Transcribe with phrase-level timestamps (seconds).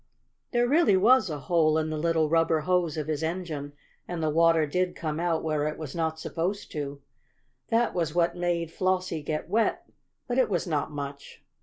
[0.51, 3.73] There really was a hole in the little rubber hose of his engine,
[4.07, 7.03] and the water did come out where it was not supposed to.
[7.67, 9.87] That was what made Flossie get wet,
[10.27, 11.43] but it was not much.